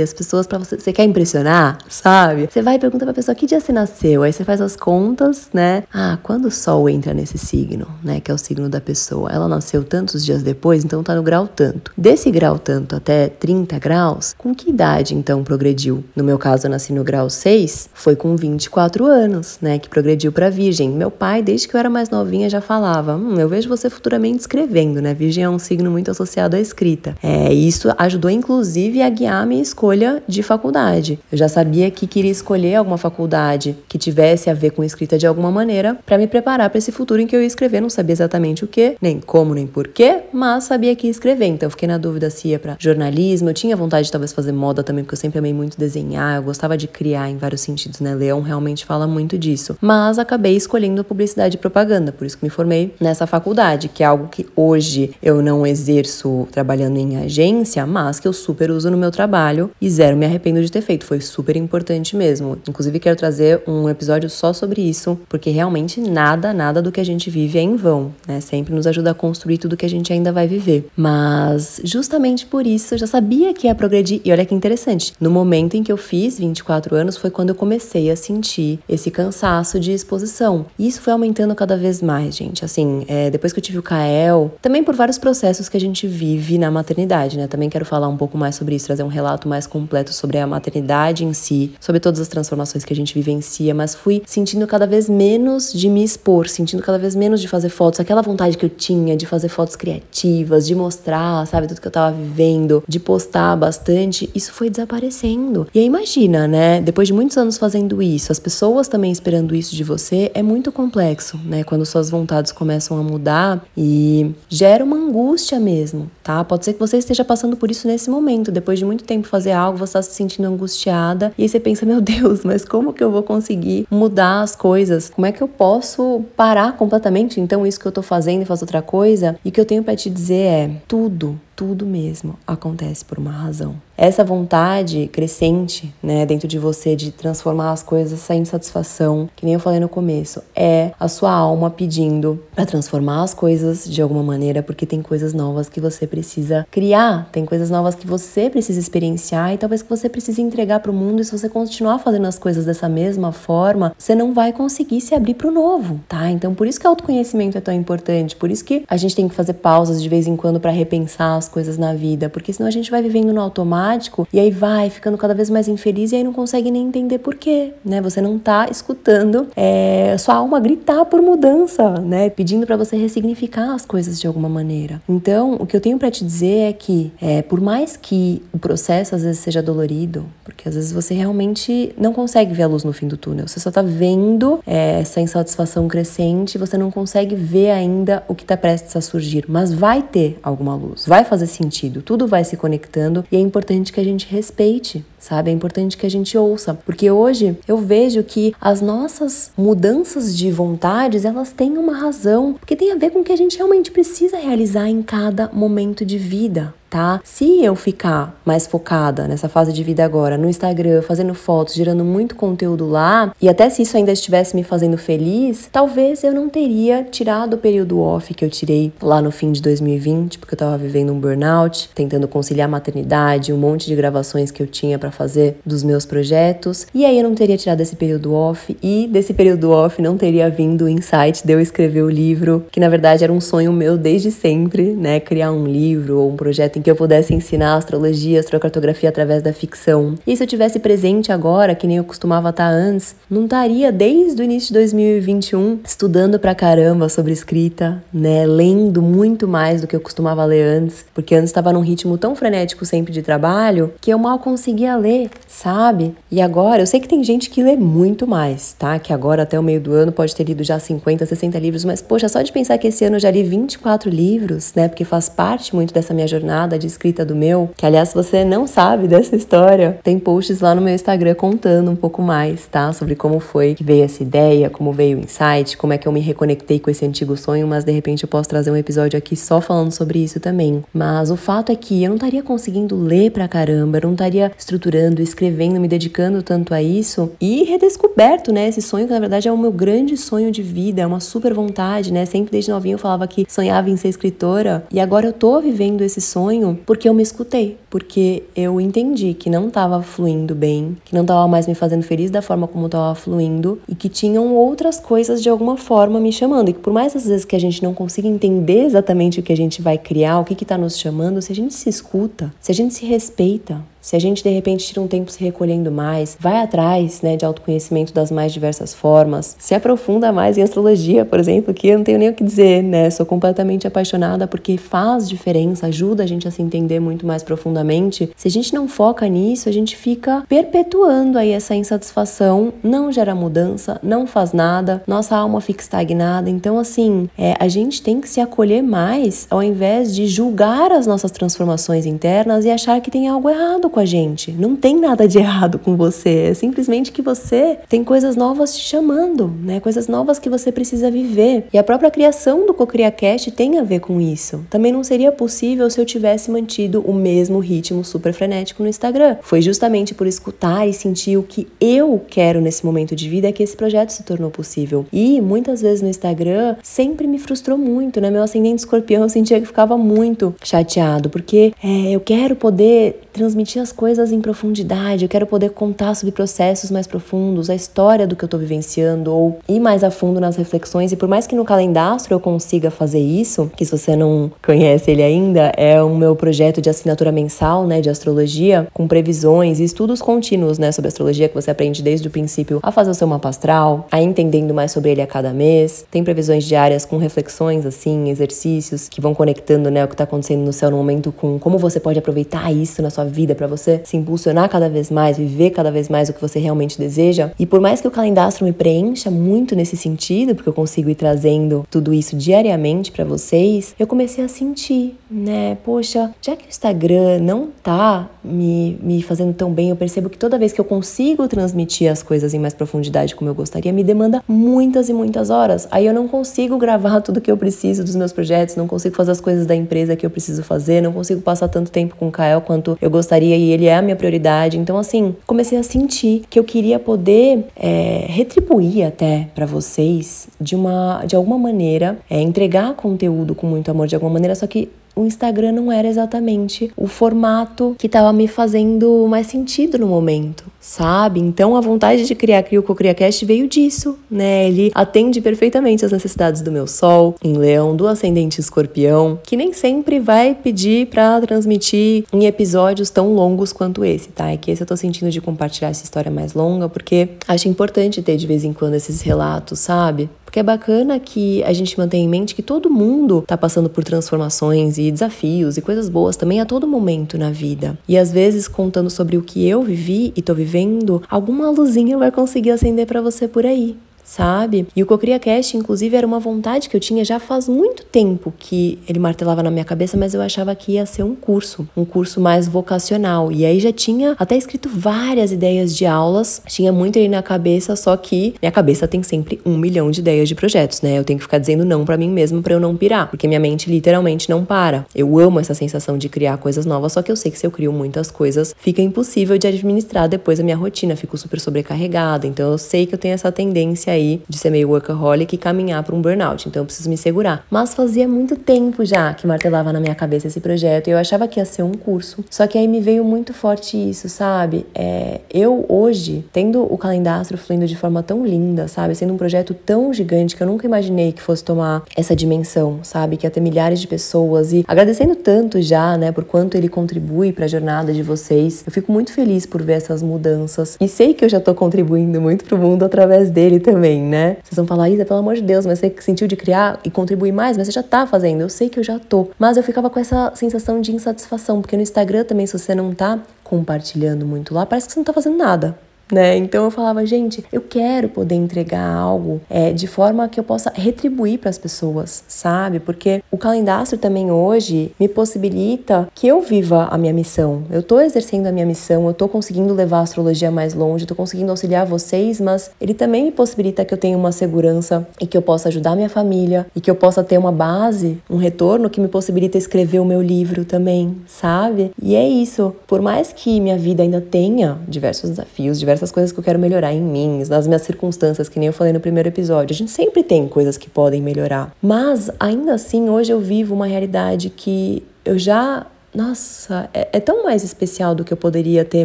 [0.00, 2.48] as pessoas para você, você quer impressionar, sabe?
[2.50, 5.84] Você vai perguntar pra pessoa que dia você nasceu, aí você faz as contas, né?
[5.92, 9.48] Ah, quando o sol entra nesse signo, né, que é o signo da pessoa, ela
[9.48, 11.92] nasceu tantos dias depois, então tá no grau tanto.
[11.96, 16.04] Desse grau tanto até 30 graus, com que idade então progrediu?
[16.16, 20.32] No meu caso, eu nasci no grau 6, foi com 24 anos, né, que progrediu
[20.32, 20.90] para virgem.
[20.90, 24.40] Meu pai desde que eu era mais novinha já falava: hum, eu vejo você futuramente
[24.40, 25.14] escrevendo, né?
[25.14, 27.14] Virgem é um signo muito associado à escrita.
[27.22, 31.18] É, isso ajudou inclusive a guiar minha escolha de faculdade.
[31.30, 35.26] Eu já sabia que queria escolher alguma faculdade que tivesse a ver com escrita de
[35.26, 37.82] alguma maneira para me preparar para esse futuro em que eu ia escrever.
[37.82, 41.46] Não sabia exatamente o que, nem como, nem porquê, mas sabia que ia escrever.
[41.46, 43.50] Então eu fiquei na dúvida se ia para jornalismo.
[43.50, 46.42] Eu tinha vontade de talvez fazer moda também, porque eu sempre amei muito desenhar, eu
[46.42, 48.14] gostava de criar em vários sentidos, né?
[48.14, 49.76] Leão realmente fala muito disso.
[49.82, 54.06] Mas acabei escolhendo publicidade de propaganda, por isso que me formei nessa faculdade, que é
[54.06, 58.96] algo que hoje eu não exerço trabalhando em agência, mas que eu super uso no
[58.96, 59.41] meu trabalho
[59.80, 61.04] e zero me arrependo de ter feito.
[61.04, 62.58] Foi super importante mesmo.
[62.68, 67.04] Inclusive, quero trazer um episódio só sobre isso, porque realmente nada, nada do que a
[67.04, 68.40] gente vive é em vão, né?
[68.40, 70.88] Sempre nos ajuda a construir tudo que a gente ainda vai viver.
[70.96, 74.20] Mas justamente por isso eu já sabia que ia progredir.
[74.24, 77.54] E olha que interessante, no momento em que eu fiz 24 anos foi quando eu
[77.54, 80.66] comecei a sentir esse cansaço de exposição.
[80.78, 82.64] E isso foi aumentando cada vez mais, gente.
[82.64, 86.06] Assim, é, depois que eu tive o Kael, também por vários processos que a gente
[86.06, 87.46] vive na maternidade, né?
[87.46, 90.46] Também quero falar um pouco mais sobre isso, trazer um relato mais completo sobre a
[90.46, 94.86] maternidade em si, sobre todas as transformações que a gente vivencia, mas fui sentindo cada
[94.86, 98.64] vez menos de me expor, sentindo cada vez menos de fazer fotos, aquela vontade que
[98.64, 103.00] eu tinha de fazer fotos criativas, de mostrar, sabe, tudo que eu tava vivendo, de
[103.00, 105.66] postar bastante, isso foi desaparecendo.
[105.74, 106.80] E aí imagina, né?
[106.80, 110.70] Depois de muitos anos fazendo isso, as pessoas também esperando isso de você, é muito
[110.70, 111.64] complexo, né?
[111.64, 116.44] Quando suas vontades começam a mudar e gera uma angústia mesmo, tá?
[116.44, 118.52] Pode ser que você esteja passando por isso nesse momento.
[118.52, 121.86] Depois de muito tempo fazer algo, você está se sentindo angustiada e aí você pensa,
[121.86, 125.10] meu Deus, mas como que eu vou conseguir mudar as coisas?
[125.10, 128.64] Como é que eu posso parar completamente então isso que eu tô fazendo e fazer
[128.64, 129.38] outra coisa?
[129.44, 133.30] E o que eu tenho para te dizer é tudo tudo mesmo acontece por uma
[133.30, 133.74] razão.
[133.96, 139.54] Essa vontade crescente, né, dentro de você de transformar as coisas, essa insatisfação, que nem
[139.54, 144.22] eu falei no começo, é a sua alma pedindo para transformar as coisas de alguma
[144.22, 148.80] maneira, porque tem coisas novas que você precisa criar, tem coisas novas que você precisa
[148.80, 151.20] experienciar e talvez que você precise entregar para o mundo.
[151.20, 155.14] E se você continuar fazendo as coisas dessa mesma forma, você não vai conseguir se
[155.14, 156.30] abrir para o novo, tá?
[156.30, 159.28] Então, por isso que o autoconhecimento é tão importante, por isso que a gente tem
[159.28, 162.68] que fazer pausas de vez em quando para repensar as coisas na vida, porque senão
[162.68, 166.16] a gente vai vivendo no automático e aí vai ficando cada vez mais infeliz e
[166.16, 168.00] aí não consegue nem entender por quê, né?
[168.00, 172.30] Você não tá escutando é, sua alma gritar por mudança, né?
[172.30, 175.02] Pedindo para você ressignificar as coisas de alguma maneira.
[175.08, 178.58] Então, o que eu tenho para te dizer é que, é, por mais que o
[178.58, 182.84] processo às vezes seja dolorido, porque às vezes você realmente não consegue ver a luz
[182.84, 187.34] no fim do túnel, você só tá vendo é, essa insatisfação crescente, você não consegue
[187.34, 191.46] ver ainda o que tá prestes a surgir, mas vai ter alguma luz, vai fazer
[191.46, 195.50] sentido, tudo vai se conectando e é importante que a gente respeite, sabe?
[195.50, 200.50] É importante que a gente ouça, porque hoje eu vejo que as nossas mudanças de
[200.50, 203.90] vontades, elas têm uma razão, porque tem a ver com o que a gente realmente
[203.90, 207.22] precisa realizar em cada momento de vida tá?
[207.24, 212.04] Se eu ficar mais focada nessa fase de vida agora no Instagram, fazendo fotos, gerando
[212.04, 216.50] muito conteúdo lá, e até se isso ainda estivesse me fazendo feliz, talvez eu não
[216.50, 220.58] teria tirado o período off que eu tirei lá no fim de 2020, porque eu
[220.58, 225.10] tava vivendo um burnout, tentando conciliar maternidade, um monte de gravações que eu tinha para
[225.10, 229.32] fazer dos meus projetos, e aí eu não teria tirado esse período off e desse
[229.32, 233.24] período off não teria vindo o insight de eu escrever o livro, que na verdade
[233.24, 236.96] era um sonho meu desde sempre, né, criar um livro ou um projeto que eu
[236.96, 240.14] pudesse ensinar astrologia, astrocartografia através da ficção.
[240.26, 244.42] E se eu tivesse presente agora, que nem eu costumava estar antes, não estaria desde
[244.42, 249.96] o início de 2021 estudando pra caramba sobre escrita, né, lendo muito mais do que
[249.96, 254.10] eu costumava ler antes, porque antes estava num ritmo tão frenético sempre de trabalho que
[254.10, 256.14] eu mal conseguia ler, sabe?
[256.30, 258.98] E agora, eu sei que tem gente que lê muito mais, tá?
[258.98, 262.00] Que agora até o meio do ano pode ter lido já 50, 60 livros, mas
[262.00, 264.88] poxa, só de pensar que esse ano eu já li 24 livros, né?
[264.88, 268.44] Porque faz parte muito dessa minha jornada de escrita do meu, que aliás, se você
[268.44, 272.92] não sabe dessa história, tem posts lá no meu Instagram contando um pouco mais, tá?
[272.92, 276.12] Sobre como foi que veio essa ideia, como veio o insight, como é que eu
[276.12, 279.36] me reconectei com esse antigo sonho, mas de repente eu posso trazer um episódio aqui
[279.36, 280.82] só falando sobre isso também.
[280.92, 284.52] Mas o fato é que eu não estaria conseguindo ler pra caramba, eu não estaria
[284.56, 288.68] estruturando, escrevendo, me dedicando tanto a isso e redescoberto, né?
[288.68, 291.52] Esse sonho que na verdade é o meu grande sonho de vida, é uma super
[291.52, 292.24] vontade, né?
[292.24, 296.02] Sempre desde novinho eu falava que sonhava em ser escritora e agora eu tô vivendo
[296.02, 301.14] esse sonho porque eu me escutei, porque eu entendi que não estava fluindo bem, que
[301.14, 305.00] não estava mais me fazendo feliz da forma como estava fluindo e que tinham outras
[305.00, 306.68] coisas de alguma forma me chamando.
[306.68, 309.52] E que por mais às vezes que a gente não consiga entender exatamente o que
[309.52, 312.70] a gente vai criar, o que está nos chamando, se a gente se escuta, se
[312.70, 316.36] a gente se respeita, se a gente de repente tira um tempo se recolhendo mais,
[316.38, 321.38] vai atrás, né, de autoconhecimento das mais diversas formas, se aprofunda mais em astrologia, por
[321.38, 323.08] exemplo, que eu não tenho nem o que dizer, né?
[323.10, 328.28] Sou completamente apaixonada porque faz diferença, ajuda a gente a se entender muito mais profundamente.
[328.36, 333.36] Se a gente não foca nisso, a gente fica perpetuando aí essa insatisfação, não gera
[333.36, 336.50] mudança, não faz nada, nossa alma fica estagnada.
[336.50, 341.06] Então, assim, é, a gente tem que se acolher mais ao invés de julgar as
[341.06, 344.50] nossas transformações internas e achar que tem algo errado com a gente.
[344.50, 346.48] Não tem nada de errado com você.
[346.50, 349.78] É simplesmente que você tem coisas novas te chamando, né?
[349.78, 351.66] Coisas novas que você precisa viver.
[351.72, 354.64] E a própria criação do CocriaCast tem a ver com isso.
[354.68, 359.36] Também não seria possível se eu tivesse mantido o mesmo ritmo super frenético no Instagram.
[359.42, 363.62] Foi justamente por escutar e sentir o que eu quero nesse momento de vida que
[363.62, 365.06] esse projeto se tornou possível.
[365.12, 368.30] E muitas vezes no Instagram sempre me frustrou muito, né?
[368.30, 373.80] Meu ascendente escorpião eu sentia que ficava muito chateado, porque é, eu quero poder transmitir
[373.80, 378.36] as coisas em profundidade, eu quero poder contar sobre processos mais profundos, a história do
[378.36, 381.12] que eu estou vivenciando ou ir mais a fundo nas reflexões.
[381.12, 385.10] E por mais que no calendário eu consiga fazer isso, que se você não conhece
[385.10, 389.84] ele ainda, é o meu projeto de assinatura mensal, né, de astrologia, com previsões e
[389.84, 393.26] estudos contínuos, né, sobre astrologia que você aprende desde o princípio a fazer o seu
[393.26, 396.04] mapa astral, a entendendo mais sobre ele a cada mês.
[396.10, 400.64] Tem previsões diárias com reflexões assim, exercícios que vão conectando, né, o que está acontecendo
[400.64, 403.66] no céu no momento com como você pode aproveitar isso na sua sua vida, para
[403.66, 407.50] você se impulsionar cada vez mais, viver cada vez mais o que você realmente deseja.
[407.58, 411.14] E por mais que o calendastro me preencha muito nesse sentido, porque eu consigo ir
[411.14, 415.78] trazendo tudo isso diariamente para vocês, eu comecei a sentir, né?
[415.84, 420.36] Poxa, já que o Instagram não tá me, me fazendo tão bem, eu percebo que
[420.36, 424.04] toda vez que eu consigo transmitir as coisas em mais profundidade como eu gostaria, me
[424.04, 425.88] demanda muitas e muitas horas.
[425.90, 429.30] Aí eu não consigo gravar tudo que eu preciso dos meus projetos, não consigo fazer
[429.32, 432.30] as coisas da empresa que eu preciso fazer, não consigo passar tanto tempo com o
[432.30, 434.78] Kael quanto eu gostaria e ele é a minha prioridade.
[434.78, 440.74] Então, assim, comecei a sentir que eu queria poder é, retribuir até para vocês de
[440.74, 444.90] uma de alguma maneira, é, entregar conteúdo com muito amor de alguma maneira, só que
[445.14, 450.64] o Instagram não era exatamente o formato que estava me fazendo mais sentido no momento,
[450.80, 451.40] sabe?
[451.40, 454.68] Então a vontade de criar Crio CocriaCast veio disso, né?
[454.68, 459.72] Ele atende perfeitamente as necessidades do meu sol em Leão, do ascendente Escorpião, que nem
[459.72, 464.50] sempre vai pedir para transmitir em episódios tão longos quanto esse, tá?
[464.50, 468.22] É que esse eu tô sentindo de compartilhar essa história mais longa porque acho importante
[468.22, 470.28] ter de vez em quando esses relatos, sabe?
[470.52, 474.04] Porque é bacana que a gente mantenha em mente que todo mundo está passando por
[474.04, 477.98] transformações e desafios e coisas boas também a todo momento na vida.
[478.06, 482.30] E às vezes, contando sobre o que eu vivi e tô vivendo, alguma luzinha vai
[482.30, 484.86] conseguir acender para você por aí sabe?
[484.94, 488.52] E o Cocria Cast, inclusive, era uma vontade que eu tinha já faz muito tempo
[488.58, 492.04] que ele martelava na minha cabeça, mas eu achava que ia ser um curso, um
[492.04, 493.50] curso mais vocacional.
[493.50, 497.96] E aí já tinha até escrito várias ideias de aulas, tinha muito aí na cabeça,
[497.96, 501.18] só que minha cabeça tem sempre um milhão de ideias de projetos, né?
[501.18, 503.60] Eu tenho que ficar dizendo não para mim mesmo para eu não pirar, porque minha
[503.60, 505.04] mente literalmente não para.
[505.14, 507.70] Eu amo essa sensação de criar coisas novas, só que eu sei que se eu
[507.70, 512.46] crio muitas coisas, fica impossível de administrar depois a minha rotina, fico super sobrecarregada.
[512.46, 516.02] Então eu sei que eu tenho essa tendência aí de ser meio workaholic e caminhar
[516.02, 516.68] para um burnout.
[516.68, 517.64] Então eu preciso me segurar.
[517.70, 521.48] Mas fazia muito tempo já que martelava na minha cabeça esse projeto e eu achava
[521.48, 522.44] que ia ser um curso.
[522.50, 524.86] Só que aí me veio muito forte isso, sabe?
[524.94, 529.14] É, eu hoje, tendo o calendastro fluindo de forma tão linda, sabe?
[529.14, 533.36] Sendo um projeto tão gigante que eu nunca imaginei que fosse tomar essa dimensão, sabe?
[533.36, 537.52] Que ia ter milhares de pessoas e agradecendo tanto já, né, por quanto ele contribui
[537.52, 538.82] para a jornada de vocês.
[538.86, 542.40] Eu fico muito feliz por ver essas mudanças e sei que eu já tô contribuindo
[542.40, 544.56] muito pro mundo através dele também também, né?
[544.64, 547.52] Vocês vão falar, Isa, pelo amor de Deus, mas você sentiu de criar e contribuir
[547.52, 548.60] mais, mas você já tá fazendo.
[548.60, 549.50] Eu sei que eu já tô.
[549.56, 553.14] Mas eu ficava com essa sensação de insatisfação, porque no Instagram também, se você não
[553.14, 555.96] tá compartilhando muito lá, parece que você não tá fazendo nada
[556.32, 556.56] né?
[556.56, 560.90] Então eu falava, gente, eu quero poder entregar algo é, de forma que eu possa
[560.94, 562.98] retribuir para as pessoas, sabe?
[562.98, 567.82] Porque o calendastro também hoje me possibilita que eu viva a minha missão.
[567.90, 571.34] Eu tô exercendo a minha missão, eu tô conseguindo levar a astrologia mais longe, tô
[571.34, 575.56] conseguindo auxiliar vocês, mas ele também me possibilita que eu tenha uma segurança e que
[575.56, 579.20] eu possa ajudar minha família e que eu possa ter uma base, um retorno que
[579.20, 582.10] me possibilita escrever o meu livro também, sabe?
[582.22, 582.94] E é isso.
[583.06, 586.78] Por mais que minha vida ainda tenha diversos desafios, diversas essas coisas que eu quero
[586.78, 589.92] melhorar em mim, nas minhas circunstâncias, que nem eu falei no primeiro episódio.
[589.92, 591.92] A gente sempre tem coisas que podem melhorar.
[592.00, 597.62] Mas ainda assim, hoje eu vivo uma realidade que eu já nossa, é, é, tão
[597.62, 599.24] mais especial do que eu poderia ter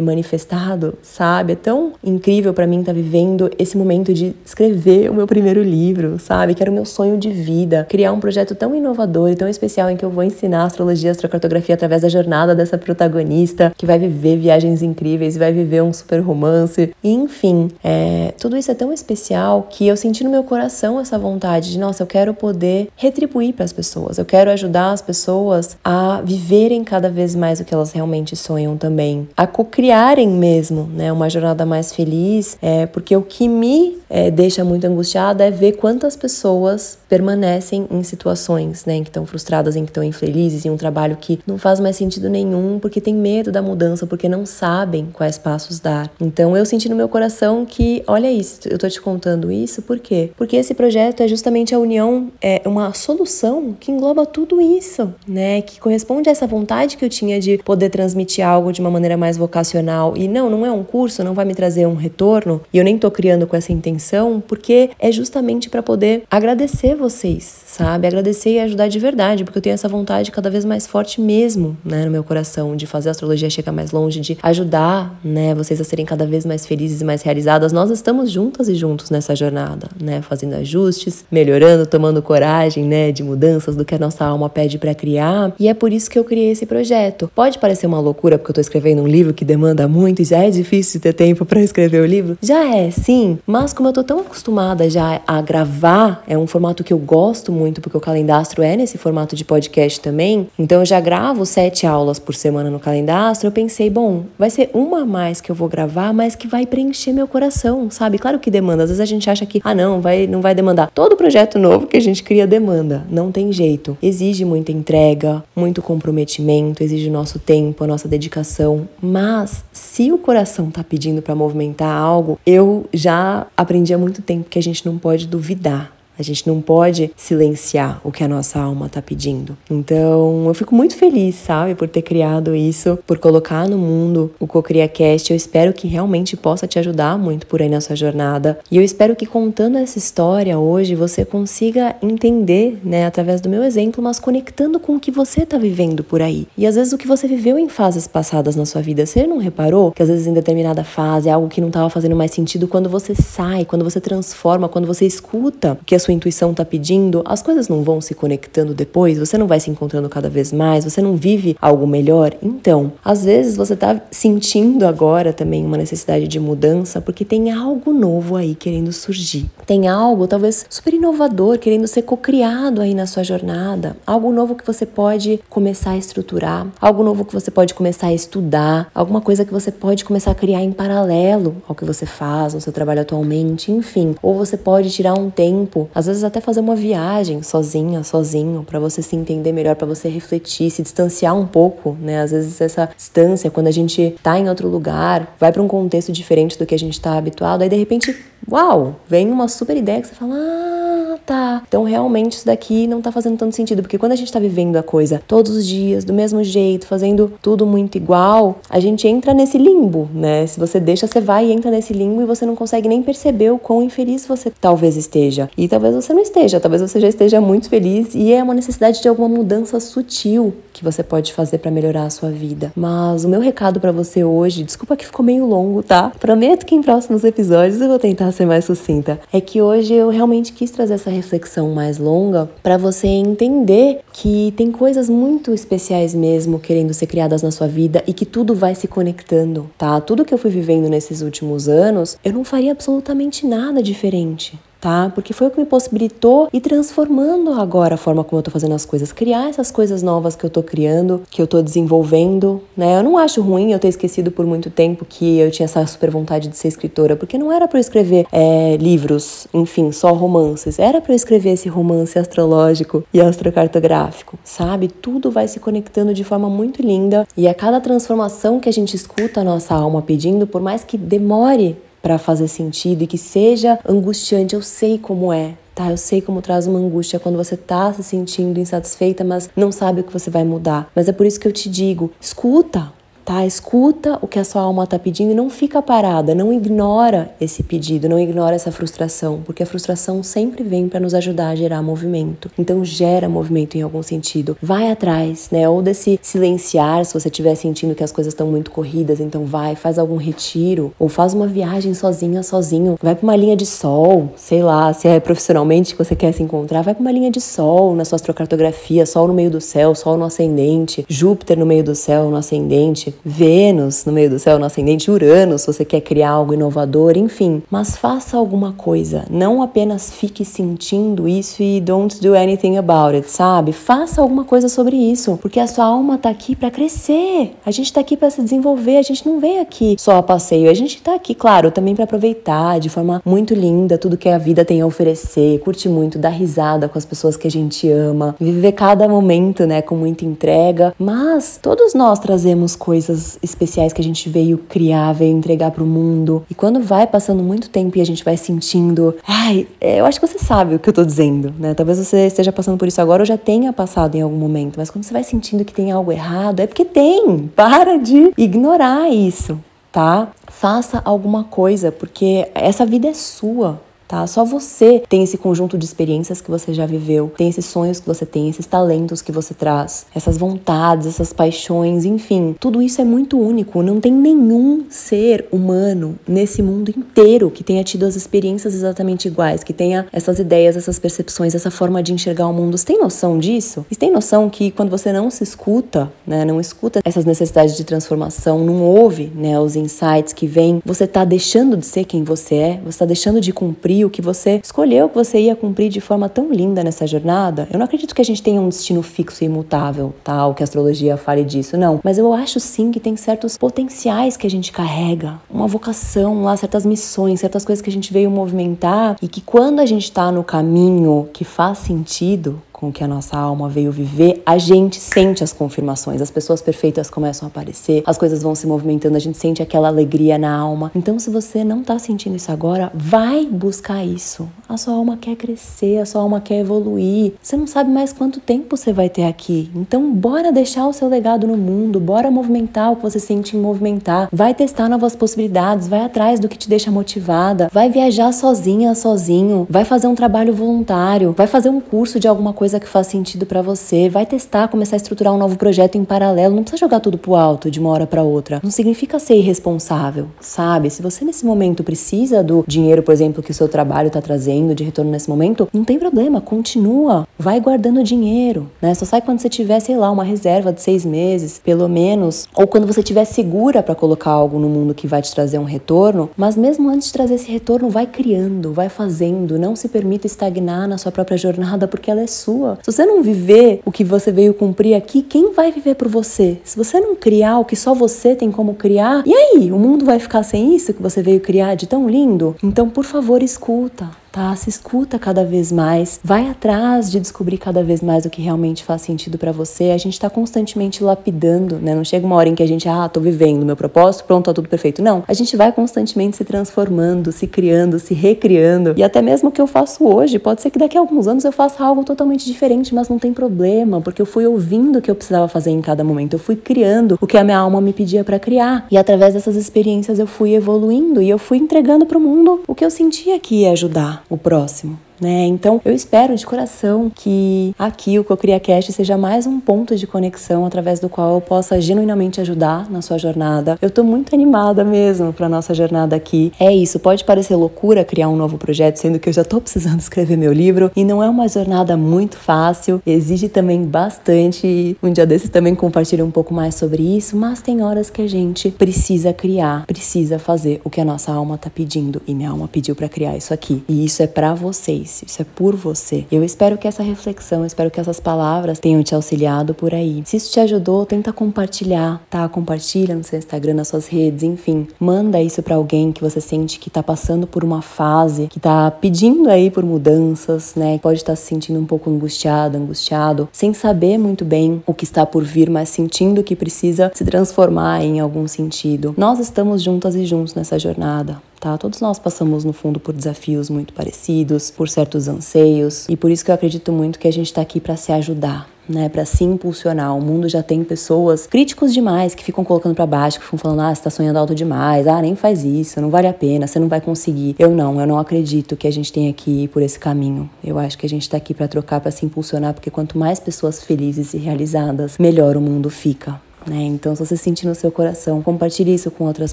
[0.00, 1.54] manifestado, sabe?
[1.54, 5.62] É tão incrível para mim estar tá vivendo esse momento de escrever o meu primeiro
[5.62, 6.54] livro, sabe?
[6.54, 9.88] Que era o meu sonho de vida, criar um projeto tão inovador e tão especial
[9.88, 14.36] em que eu vou ensinar astrologia, astrocartografia através da jornada dessa protagonista que vai viver
[14.36, 19.66] viagens incríveis, vai viver um super romance, e, enfim, é, tudo isso é tão especial
[19.70, 23.64] que eu senti no meu coração essa vontade de, nossa, eu quero poder retribuir para
[23.64, 27.72] as pessoas, eu quero ajudar as pessoas a viverem cada cada vez mais o que
[27.72, 33.22] elas realmente sonham também, a cocriarem mesmo, né, uma jornada mais feliz, é porque o
[33.22, 39.10] que me é, deixa muito angustiada é ver quantas pessoas permanecem em situações, né, que
[39.10, 42.80] estão frustradas, em que estão infelizes, em um trabalho que não faz mais sentido nenhum,
[42.80, 46.10] porque tem medo da mudança, porque não sabem quais passos dar.
[46.20, 50.00] Então eu senti no meu coração que, olha isso, eu tô te contando isso, por
[50.00, 50.32] quê?
[50.36, 55.62] Porque esse projeto é justamente a união, é uma solução que engloba tudo isso, né,
[55.62, 59.16] que corresponde a essa vontade que eu tinha de poder transmitir algo de uma maneira
[59.16, 60.16] mais vocacional.
[60.16, 62.60] E não, não é um curso, não vai me trazer um retorno.
[62.72, 67.62] E eu nem tô criando com essa intenção, porque é justamente para poder agradecer vocês,
[67.66, 68.06] sabe?
[68.06, 71.76] Agradecer e ajudar de verdade, porque eu tenho essa vontade cada vez mais forte mesmo,
[71.84, 75.80] né, no meu coração, de fazer a astrologia chegar mais longe, de ajudar, né, vocês
[75.80, 77.72] a serem cada vez mais felizes e mais realizadas.
[77.72, 83.22] Nós estamos juntas e juntos nessa jornada, né, fazendo ajustes, melhorando, tomando coragem, né, de
[83.22, 85.52] mudanças do que a nossa alma pede para criar.
[85.58, 87.28] E é por isso que eu criei esse projeto projeto.
[87.34, 90.44] Pode parecer uma loucura porque eu tô escrevendo um livro que demanda muito e já
[90.44, 92.38] é difícil ter tempo para escrever o livro.
[92.40, 96.84] Já é, sim, mas como eu tô tão acostumada já a gravar, é um formato
[96.84, 100.46] que eu gosto muito porque o calendastro é nesse formato de podcast também.
[100.56, 103.48] Então eu já gravo sete aulas por semana no calendastro.
[103.48, 106.64] Eu pensei, bom, vai ser uma a mais que eu vou gravar, mas que vai
[106.64, 108.18] preencher meu coração, sabe?
[108.18, 108.84] Claro que demanda.
[108.84, 110.92] Às vezes a gente acha que, ah, não, vai, não vai demandar.
[110.94, 113.04] Todo projeto novo que a gente cria demanda.
[113.10, 113.98] Não tem jeito.
[114.00, 118.88] Exige muita entrega, muito comprometimento, exige o nosso tempo, a nossa dedicação.
[119.00, 124.48] Mas se o coração tá pedindo para movimentar algo, eu já aprendi há muito tempo
[124.48, 128.58] que a gente não pode duvidar a gente não pode silenciar o que a nossa
[128.58, 129.56] alma está pedindo.
[129.70, 134.46] Então, eu fico muito feliz, sabe, por ter criado isso, por colocar no mundo o
[134.46, 135.30] CocriaCast.
[135.30, 138.58] Eu espero que realmente possa te ajudar muito por aí na sua jornada.
[138.70, 143.62] E eu espero que contando essa história hoje você consiga entender, né, através do meu
[143.62, 146.46] exemplo, mas conectando com o que você está vivendo por aí.
[146.56, 149.38] E às vezes o que você viveu em fases passadas na sua vida, você não
[149.38, 152.66] reparou que às vezes em determinada fase é algo que não estava fazendo mais sentido
[152.66, 156.64] quando você sai, quando você transforma, quando você escuta o que a sua intuição está
[156.64, 160.52] pedindo, as coisas não vão se conectando depois, você não vai se encontrando cada vez
[160.52, 162.34] mais, você não vive algo melhor.
[162.42, 167.92] Então, às vezes você está sentindo agora também uma necessidade de mudança porque tem algo
[167.92, 169.46] novo aí querendo surgir.
[169.66, 174.66] Tem algo talvez super inovador querendo ser cocriado aí na sua jornada, algo novo que
[174.66, 179.44] você pode começar a estruturar, algo novo que você pode começar a estudar, alguma coisa
[179.44, 183.00] que você pode começar a criar em paralelo ao que você faz no seu trabalho
[183.00, 184.14] atualmente, enfim.
[184.22, 188.78] Ou você pode tirar um tempo, às vezes até fazer uma viagem sozinha, sozinho, para
[188.78, 192.20] você se entender melhor, para você refletir, se distanciar um pouco, né?
[192.20, 196.12] Às vezes essa distância, quando a gente tá em outro lugar, vai para um contexto
[196.12, 198.16] diferente do que a gente tá habituado, aí de repente,
[198.48, 201.62] uau, vem uma super ideia que você fala: "Ah, tá.
[201.68, 204.76] Então realmente isso daqui não tá fazendo tanto sentido, porque quando a gente tá vivendo
[204.76, 209.34] a coisa todos os dias, do mesmo jeito, fazendo tudo muito igual, a gente entra
[209.34, 210.46] nesse limbo, né?
[210.46, 213.50] Se você deixa, você vai e entra nesse limbo e você não consegue nem perceber
[213.50, 215.50] o quão infeliz você talvez esteja.
[215.56, 218.54] E talvez talvez você não esteja, talvez você já esteja muito feliz e é uma
[218.54, 222.72] necessidade de alguma mudança sutil que você pode fazer para melhorar a sua vida.
[222.76, 226.12] Mas o meu recado para você hoje, desculpa que ficou meio longo, tá?
[226.20, 229.18] Prometo que em próximos episódios eu vou tentar ser mais sucinta.
[229.32, 234.52] É que hoje eu realmente quis trazer essa reflexão mais longa para você entender que
[234.56, 238.74] tem coisas muito especiais mesmo querendo ser criadas na sua vida e que tudo vai
[238.74, 240.00] se conectando, tá?
[240.00, 245.10] Tudo que eu fui vivendo nesses últimos anos, eu não faria absolutamente nada diferente tá?
[245.14, 248.74] Porque foi o que me possibilitou ir transformando agora a forma como eu tô fazendo
[248.74, 252.98] as coisas, criar essas coisas novas que eu tô criando, que eu tô desenvolvendo, né?
[252.98, 256.10] Eu não acho ruim eu ter esquecido por muito tempo que eu tinha essa super
[256.10, 260.78] vontade de ser escritora, porque não era para eu escrever é, livros, enfim, só romances,
[260.78, 264.88] era para eu escrever esse romance astrológico e astrocartográfico, sabe?
[264.88, 268.94] Tudo vai se conectando de forma muito linda e a cada transformação que a gente
[268.94, 271.76] escuta a nossa alma pedindo, por mais que demore
[272.08, 274.54] para fazer sentido e que seja angustiante.
[274.54, 275.90] Eu sei como é, tá?
[275.90, 280.00] Eu sei como traz uma angústia quando você tá se sentindo insatisfeita, mas não sabe
[280.00, 280.90] o que você vai mudar.
[280.94, 282.90] Mas é por isso que eu te digo: escuta,
[283.28, 283.44] tá?
[283.44, 287.62] Escuta o que a sua alma está pedindo e não fica parada, não ignora esse
[287.62, 291.82] pedido, não ignora essa frustração, porque a frustração sempre vem para nos ajudar a gerar
[291.82, 292.50] movimento.
[292.58, 294.56] Então gera movimento em algum sentido.
[294.62, 295.68] Vai atrás, né?
[295.68, 299.76] Ou desse silenciar, se você estiver sentindo que as coisas estão muito corridas, então vai,
[299.76, 302.96] faz algum retiro ou faz uma viagem sozinha, sozinho.
[303.02, 306.42] Vai para uma linha de sol, sei lá, se é profissionalmente que você quer se
[306.42, 309.94] encontrar, vai para uma linha de sol na sua astrocartografia, sol no meio do céu,
[309.94, 314.58] sol no ascendente, Júpiter no meio do céu, no ascendente, Vênus no meio do céu,
[314.58, 317.62] no ascendente Urano, se você quer criar algo inovador, enfim.
[317.70, 323.30] Mas faça alguma coisa, não apenas fique sentindo isso e don't do anything about it,
[323.30, 323.72] sabe?
[323.72, 327.54] Faça alguma coisa sobre isso, porque a sua alma tá aqui para crescer.
[327.64, 330.70] A gente tá aqui para se desenvolver, a gente não vem aqui só a passeio,
[330.70, 334.38] a gente tá aqui, claro, também para aproveitar de forma muito linda tudo que a
[334.38, 338.34] vida tem a oferecer, curte muito, dar risada com as pessoas que a gente ama,
[338.38, 343.07] viver cada momento, né, com muita entrega, mas todos nós trazemos coisas
[343.42, 346.44] especiais que a gente veio criar, veio entregar para o mundo.
[346.50, 350.20] E quando vai passando muito tempo e a gente vai sentindo, ai, é, eu acho
[350.20, 351.74] que você sabe o que eu tô dizendo, né?
[351.74, 354.90] Talvez você esteja passando por isso agora ou já tenha passado em algum momento, mas
[354.90, 357.50] quando você vai sentindo que tem algo errado, é porque tem.
[357.54, 359.58] Para de ignorar isso,
[359.92, 360.28] tá?
[360.46, 364.26] Faça alguma coisa, porque essa vida é sua tá?
[364.26, 368.06] Só você tem esse conjunto de experiências que você já viveu, tem esses sonhos que
[368.06, 373.04] você tem, esses talentos que você traz, essas vontades, essas paixões, enfim, tudo isso é
[373.04, 373.82] muito único.
[373.82, 379.62] Não tem nenhum ser humano nesse mundo inteiro que tenha tido as experiências exatamente iguais,
[379.62, 382.78] que tenha essas ideias, essas percepções, essa forma de enxergar o mundo.
[382.78, 383.84] Você tem noção disso?
[383.90, 387.84] Você tem noção que quando você não se escuta, né, não escuta essas necessidades de
[387.84, 392.54] transformação, não ouve, né, os insights que vêm, você está deixando de ser quem você
[392.54, 396.00] é, você está deixando de cumprir o que você escolheu que você ia cumprir de
[396.00, 397.68] forma tão linda nessa jornada.
[397.72, 400.64] Eu não acredito que a gente tenha um destino fixo e imutável, tal, que a
[400.64, 402.00] astrologia fale disso, não.
[402.02, 406.56] Mas eu acho sim que tem certos potenciais que a gente carrega, uma vocação lá,
[406.56, 410.30] certas missões, certas coisas que a gente veio movimentar e que quando a gente está
[410.30, 415.42] no caminho que faz sentido, com que a nossa alma veio viver, a gente sente
[415.42, 419.36] as confirmações, as pessoas perfeitas começam a aparecer, as coisas vão se movimentando, a gente
[419.36, 420.92] sente aquela alegria na alma.
[420.94, 424.48] Então, se você não tá sentindo isso agora, vai buscar isso.
[424.68, 427.32] A sua alma quer crescer, a sua alma quer evoluir.
[427.42, 429.68] Você não sabe mais quanto tempo você vai ter aqui.
[429.74, 433.60] Então, bora deixar o seu legado no mundo, bora movimentar o que você sente em
[433.60, 434.28] movimentar.
[434.32, 439.66] Vai testar novas possibilidades, vai atrás do que te deixa motivada, vai viajar sozinha, sozinho,
[439.68, 443.06] vai fazer um trabalho voluntário, vai fazer um curso de alguma coisa coisa que faz
[443.06, 446.80] sentido para você, vai testar, começar a estruturar um novo projeto em paralelo, não precisa
[446.80, 448.60] jogar tudo pro alto de uma hora para outra.
[448.62, 450.90] Não significa ser irresponsável, sabe?
[450.90, 454.74] Se você nesse momento precisa do dinheiro, por exemplo, que o seu trabalho tá trazendo
[454.74, 458.92] de retorno nesse momento, não tem problema, continua, vai guardando dinheiro, né?
[458.92, 462.66] Só sai quando você tiver, sei lá, uma reserva de seis meses, pelo menos, ou
[462.66, 466.28] quando você tiver segura para colocar algo no mundo que vai te trazer um retorno,
[466.36, 470.86] mas mesmo antes de trazer esse retorno, vai criando, vai fazendo, não se permita estagnar
[470.86, 472.78] na sua própria jornada porque ela é sua sua.
[472.82, 476.58] Se você não viver o que você veio cumprir aqui, quem vai viver por você?
[476.64, 479.70] Se você não criar o que só você tem como criar, e aí?
[479.70, 482.56] O mundo vai ficar sem isso que você veio criar de tão lindo?
[482.62, 484.54] Então, por favor, escuta tá?
[484.54, 488.84] Se escuta cada vez mais, vai atrás de descobrir cada vez mais o que realmente
[488.84, 489.90] faz sentido para você.
[489.90, 491.94] A gente está constantemente lapidando, né?
[491.94, 494.54] Não chega uma hora em que a gente, ah, tô vivendo meu propósito, pronto, tá
[494.54, 495.02] tudo perfeito.
[495.02, 498.94] Não, a gente vai constantemente se transformando, se criando, se recriando.
[498.96, 501.44] E até mesmo o que eu faço hoje, pode ser que daqui a alguns anos
[501.44, 505.10] eu faça algo totalmente diferente, mas não tem problema, porque eu fui ouvindo o que
[505.10, 506.34] eu precisava fazer em cada momento.
[506.34, 508.86] Eu fui criando o que a minha alma me pedia para criar.
[508.90, 512.74] E através dessas experiências eu fui evoluindo e eu fui entregando para o mundo o
[512.74, 515.46] que eu sentia que ia ajudar o próximo né?
[515.46, 520.64] Então, eu espero de coração que aqui o CocriaCast seja mais um ponto de conexão
[520.64, 523.78] através do qual eu possa genuinamente ajudar na sua jornada.
[523.80, 526.52] Eu tô muito animada mesmo para nossa jornada aqui.
[526.58, 530.00] É isso, pode parecer loucura criar um novo projeto, sendo que eu já tô precisando
[530.00, 534.96] escrever meu livro e não é uma jornada muito fácil, exige também bastante.
[535.02, 538.28] Um dia desses também compartilho um pouco mais sobre isso, mas tem horas que a
[538.28, 542.68] gente precisa criar, precisa fazer o que a nossa alma tá pedindo e minha alma
[542.68, 543.82] pediu para criar isso aqui.
[543.88, 546.26] E isso é para vocês isso, isso é por você.
[546.30, 550.22] Eu espero que essa reflexão, espero que essas palavras tenham te auxiliado por aí.
[550.24, 552.48] Se isso te ajudou, tenta compartilhar, tá?
[552.48, 554.86] Compartilha no seu Instagram, nas suas redes, enfim.
[555.00, 558.90] Manda isso para alguém que você sente que tá passando por uma fase, que tá
[558.90, 560.98] pedindo aí por mudanças, né?
[560.98, 565.04] Pode estar tá se sentindo um pouco angustiado, angustiado, sem saber muito bem o que
[565.04, 569.14] está por vir, mas sentindo que precisa se transformar em algum sentido.
[569.16, 571.76] Nós estamos juntas e juntos nessa jornada tá?
[571.76, 576.44] Todos nós passamos no fundo por desafios muito parecidos, por certos anseios, e por isso
[576.44, 579.44] que eu acredito muito que a gente está aqui para se ajudar, né, para se
[579.44, 580.16] impulsionar.
[580.16, 583.80] O mundo já tem pessoas críticos demais que ficam colocando para baixo, que ficam falando:
[583.80, 585.06] "Ah, você tá sonhando alto demais.
[585.06, 587.54] Ah, nem faz isso, não vale a pena, você não vai conseguir".
[587.58, 590.48] Eu não, eu não acredito que a gente tenha que ir por esse caminho.
[590.64, 593.38] Eu acho que a gente tá aqui para trocar, para se impulsionar, porque quanto mais
[593.38, 596.82] pessoas felizes e realizadas, melhor o mundo fica né?
[596.82, 599.52] Então, se você sentir no seu coração, compartilhe isso com outras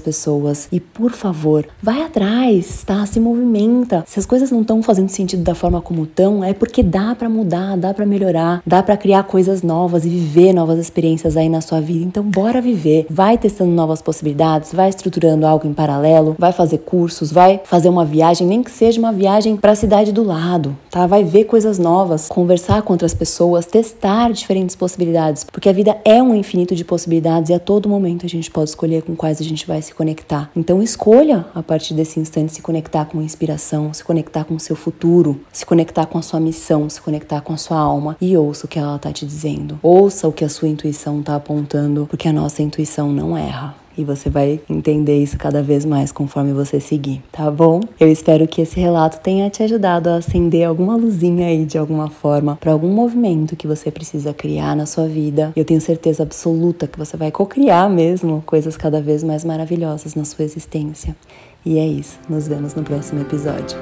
[0.00, 3.04] pessoas e, por favor, vai atrás, tá?
[3.06, 4.04] Se movimenta.
[4.06, 7.28] Se as coisas não estão fazendo sentido da forma como estão, é porque dá para
[7.28, 11.60] mudar, dá para melhorar, dá para criar coisas novas e viver novas experiências aí na
[11.60, 12.04] sua vida.
[12.04, 13.06] Então, bora viver.
[13.08, 18.04] Vai testando novas possibilidades, vai estruturando algo em paralelo, vai fazer cursos, vai fazer uma
[18.04, 21.06] viagem, nem que seja uma viagem para a cidade do lado, tá?
[21.06, 26.22] Vai ver coisas novas, conversar com outras pessoas, testar diferentes possibilidades, porque a vida é
[26.22, 29.40] um infinito de possibilidades possibilidades e a todo momento a gente pode escolher com quais
[29.40, 30.50] a gente vai se conectar.
[30.54, 34.60] Então escolha a partir desse instante se conectar com a inspiração, se conectar com o
[34.60, 38.36] seu futuro, se conectar com a sua missão, se conectar com a sua alma e
[38.36, 39.78] ouça o que ela está te dizendo.
[39.82, 44.04] Ouça o que a sua intuição está apontando, porque a nossa intuição não erra e
[44.04, 47.80] você vai entender isso cada vez mais conforme você seguir, tá bom?
[47.98, 52.08] Eu espero que esse relato tenha te ajudado a acender alguma luzinha aí de alguma
[52.08, 55.52] forma para algum movimento que você precisa criar na sua vida.
[55.56, 60.24] Eu tenho certeza absoluta que você vai co-criar mesmo coisas cada vez mais maravilhosas na
[60.24, 61.16] sua existência.
[61.64, 62.18] E é isso.
[62.28, 63.76] Nos vemos no próximo episódio.